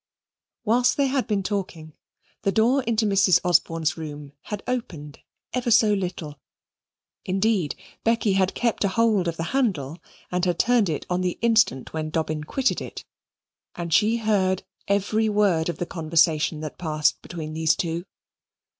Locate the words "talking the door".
1.43-2.81